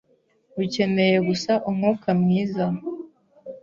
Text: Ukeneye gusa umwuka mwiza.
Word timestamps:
Ukeneye 0.63 1.17
gusa 1.27 1.51
umwuka 1.69 2.09
mwiza. 2.21 2.65